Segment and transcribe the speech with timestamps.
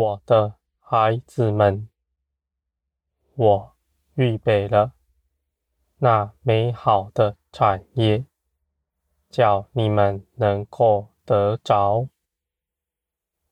[0.00, 1.86] 我的孩子们，
[3.34, 3.76] 我
[4.14, 4.94] 预备了
[5.98, 8.24] 那美好的产业，
[9.28, 12.08] 叫你们能够得着。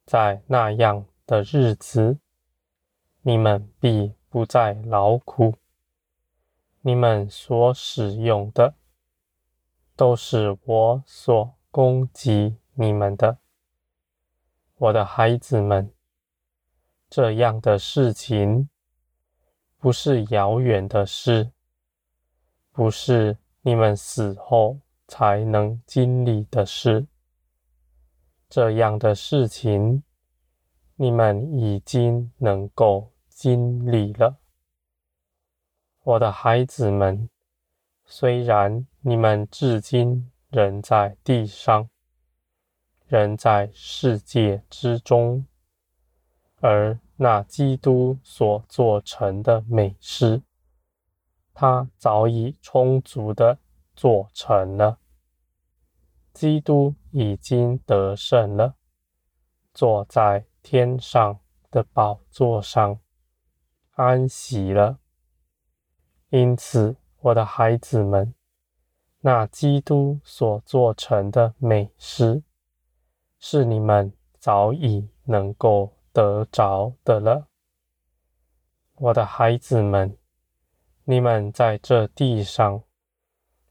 [0.07, 2.19] 在那样的日子，
[3.21, 5.55] 你们必不再劳苦。
[6.81, 8.75] 你们所使用的，
[9.95, 13.37] 都是我所供给你们的，
[14.79, 15.93] 我的孩子们。
[17.11, 18.69] 这样的事情
[19.79, 21.51] 不是遥远的事，
[22.71, 27.07] 不是你们死后才能经历的事。
[28.51, 30.03] 这样的事情，
[30.97, 34.37] 你们已经能够经历了。
[36.03, 37.31] 我的孩子们，
[38.05, 41.89] 虽然你们至今仍在地上，
[43.07, 45.47] 仍在世界之中。
[46.61, 50.43] 而那基督所做成的美事，
[51.55, 53.59] 他早已充足的
[53.95, 54.99] 做成了。
[56.33, 58.75] 基督已经得胜了，
[59.73, 61.39] 坐在天上
[61.71, 62.99] 的宝座上
[63.93, 64.99] 安息了。
[66.31, 68.35] 因此，我的孩子们，
[69.21, 72.43] 那基督所做成的美事，
[73.39, 75.98] 是你们早已能够。
[76.13, 77.49] 得着的了，
[78.97, 80.17] 我的孩子们，
[81.05, 82.83] 你们在这地上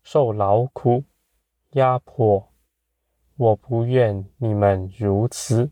[0.03, 1.03] 受劳苦、
[1.71, 2.51] 压迫，
[3.35, 5.71] 我不愿你们如此，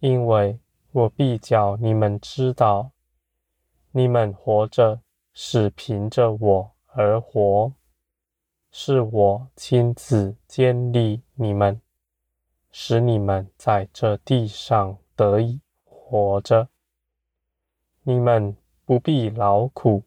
[0.00, 0.58] 因为
[0.92, 2.90] 我必叫你们知道，
[3.92, 5.00] 你们活着
[5.32, 7.72] 是凭着我而活，
[8.72, 11.80] 是我亲自坚立你们，
[12.72, 14.98] 使你们在这地上。
[15.20, 16.70] 得以活着，
[18.04, 20.02] 你们不必劳苦，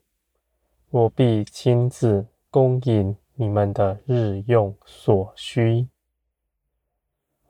[0.89, 5.87] 我必亲自供应你们的日用所需。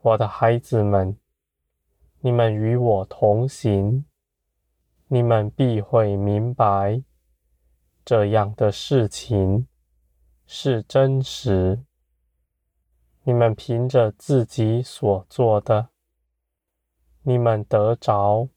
[0.02, 1.18] 我的孩子们，
[2.20, 4.04] 你们与我同行，
[5.08, 7.02] 你们必会明白，
[8.04, 9.70] 这样的事情
[10.46, 11.82] 是真实。
[13.24, 15.93] 你们凭着自己所做的。
[17.26, 18.50] 你们得着，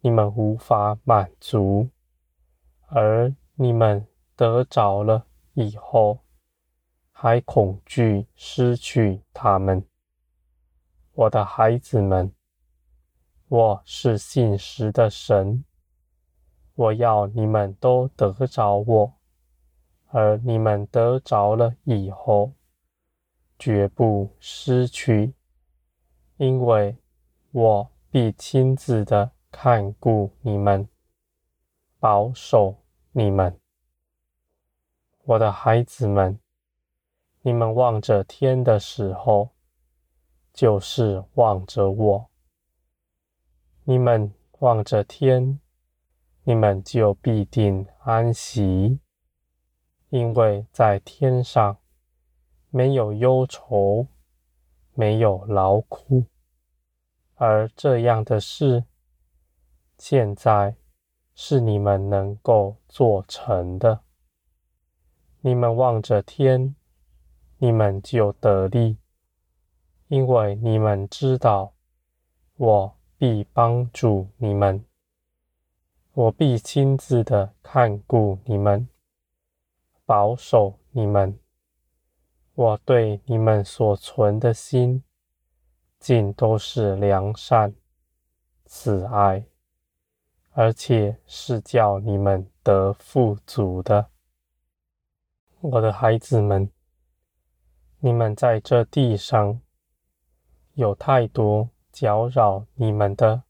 [0.00, 1.88] 你们无法满足；
[2.88, 4.04] 而你们
[4.34, 6.18] 得着了以后，
[7.12, 9.84] 还恐惧失去他们。
[11.12, 12.32] 我的孩子们，
[13.46, 15.64] 我是信实的神，
[16.74, 19.14] 我要你们都得着我，
[20.08, 22.52] 而你们得着了以后，
[23.56, 25.34] 绝不失去，
[26.38, 26.96] 因为。
[27.58, 30.86] 我必亲自的看顾你们，
[31.98, 33.58] 保守你们，
[35.24, 36.38] 我的孩子们。
[37.40, 39.52] 你们望着天的时候，
[40.52, 42.30] 就是望着我。
[43.84, 45.58] 你们望着天，
[46.42, 49.00] 你们就必定安息，
[50.10, 51.78] 因为在天上
[52.68, 54.06] 没有忧愁，
[54.92, 56.26] 没有劳苦。
[57.36, 58.84] 而这样的事，
[59.98, 60.76] 现在
[61.34, 64.00] 是你们能够做成的。
[65.40, 66.74] 你们望着天，
[67.58, 68.96] 你们就得力，
[70.08, 71.74] 因为你们知道，
[72.56, 74.84] 我必帮助你们，
[76.14, 78.88] 我必亲自的看顾你们，
[80.06, 81.38] 保守你们。
[82.54, 85.02] 我对你们所存的心。
[85.98, 87.74] 尽都是良善、
[88.64, 89.46] 慈爱，
[90.50, 94.10] 而且是叫你们得富足的。
[95.60, 96.70] 我的孩子们，
[97.98, 99.60] 你们在这地上
[100.74, 103.42] 有太多搅扰你们的，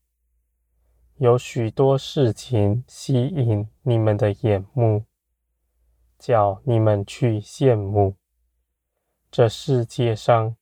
[1.17, 5.05] 有许多事情吸引你们的眼目，
[6.19, 8.15] 叫你们去羡慕。
[9.31, 10.57] 这世界上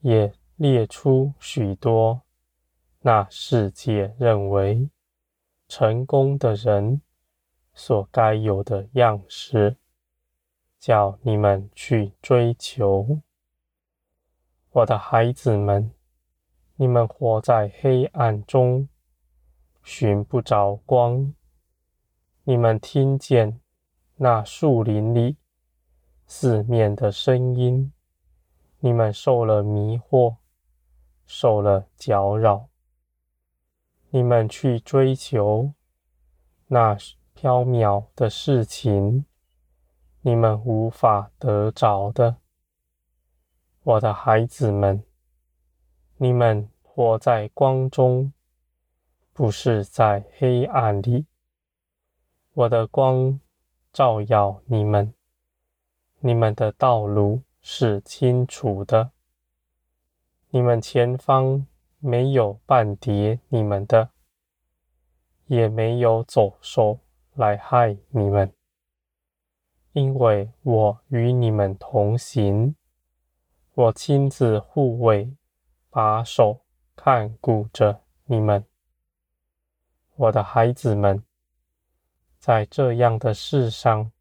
[0.00, 0.32] 也。
[0.56, 2.22] 列出许多
[3.00, 4.88] 那世界认为
[5.66, 7.00] 成功的人
[7.74, 9.76] 所该有的样式，
[10.78, 13.20] 叫你们去追求。
[14.70, 15.90] 我的孩子们，
[16.76, 18.88] 你们活在黑暗中，
[19.82, 21.34] 寻不着光。
[22.44, 23.60] 你们听见
[24.16, 25.36] 那树林里
[26.26, 27.92] 四面的声音，
[28.80, 30.36] 你们受了迷惑。
[31.34, 32.68] 受了搅扰，
[34.10, 35.72] 你们去追求
[36.66, 36.94] 那
[37.34, 39.24] 缥缈的事情，
[40.20, 42.36] 你们无法得着的。
[43.82, 45.02] 我的孩子们，
[46.18, 48.34] 你们活在光中，
[49.32, 51.24] 不是在黑暗里。
[52.52, 53.40] 我的光
[53.90, 55.14] 照耀你们，
[56.20, 59.12] 你们的道路是清楚的。
[60.54, 61.66] 你们前方
[61.98, 64.10] 没有绊跌你们的，
[65.46, 66.98] 也没有走兽
[67.32, 68.52] 来害你们，
[69.92, 72.76] 因为我与你们同行。
[73.72, 75.34] 我亲自护卫、
[75.88, 76.60] 把守、
[76.94, 78.62] 看顾着你们，
[80.16, 81.24] 我的孩子们。
[82.38, 84.12] 在这样的世上，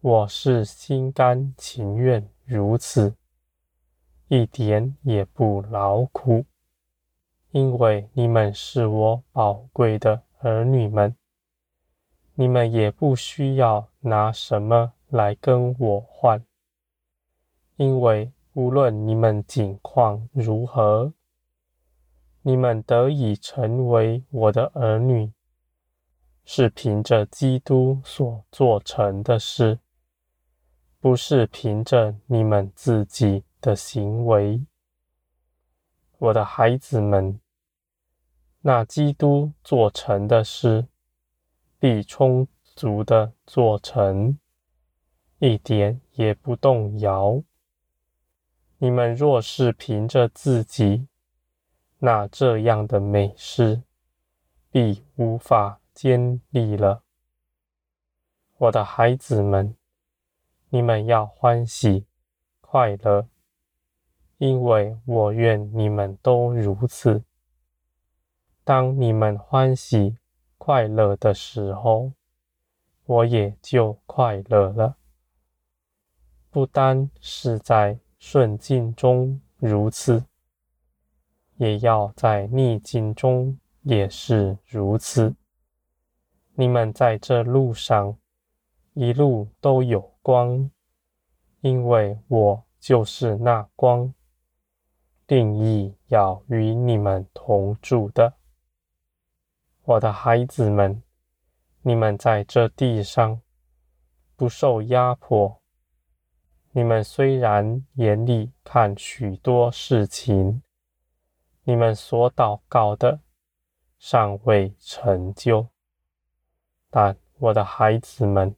[0.00, 3.14] 我是心甘情愿如此，
[4.30, 6.46] 一点也不劳苦，
[7.50, 11.14] 因为你们是我宝贵的儿女们，
[12.34, 16.42] 你们也不需要拿什么来跟我换，
[17.76, 18.32] 因为。
[18.54, 21.12] 无论你们境况如何，
[22.42, 25.32] 你们得以成为我的儿女，
[26.44, 29.78] 是凭着基督所做成的事，
[30.98, 34.64] 不是凭着你们自己的行为。
[36.18, 37.40] 我的孩子们，
[38.60, 40.86] 那基督做成的事，
[41.78, 44.38] 必充足的做成，
[45.38, 47.42] 一点也不动摇。
[48.76, 51.08] 你们若是凭着自己，
[52.00, 53.82] 那这样的美事
[54.70, 57.02] 必无法坚立了。
[58.58, 59.74] 我的孩子们，
[60.68, 62.04] 你们要欢喜
[62.60, 63.26] 快乐，
[64.40, 67.22] 因为我愿你们都如此。
[68.64, 70.16] 当你们欢喜
[70.56, 72.10] 快乐的时候，
[73.04, 74.96] 我也就快乐了。
[76.48, 80.24] 不单是在顺境中如此，
[81.56, 85.34] 也要在逆境中也是如此。
[86.54, 88.16] 你们在这路上
[88.94, 90.70] 一路都有光，
[91.60, 94.14] 因为我就是那光，
[95.30, 98.34] 定义要与你们同住的。
[99.84, 101.04] 我的孩子们，
[101.82, 103.40] 你们在这地上
[104.34, 105.62] 不受压迫。
[106.72, 110.64] 你们虽然眼里看许多事情，
[111.62, 113.20] 你们所祷告的
[114.00, 115.68] 尚未成就，
[116.90, 118.56] 但我的孩子们，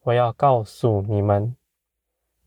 [0.00, 1.54] 我要告诉你们：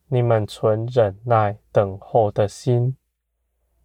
[0.07, 2.97] 你们存忍耐等候的心，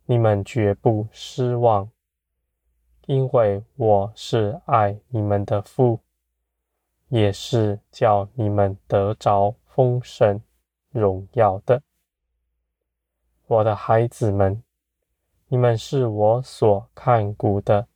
[0.06, 1.90] 你们绝不失望，
[3.06, 6.00] 因为我是爱你们的父，
[7.08, 10.40] 也是叫你们得着丰盛。
[10.90, 11.82] 荣耀的，
[13.48, 14.62] 我的孩子们，
[15.48, 17.86] 你们是我所看顾的，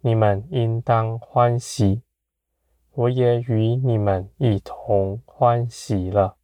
[0.00, 2.02] 你们应当欢喜，
[2.90, 6.36] 我也与你们一同欢喜了。